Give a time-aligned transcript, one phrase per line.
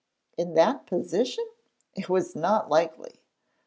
[0.35, 1.47] In that position?
[1.93, 3.21] It was not likely!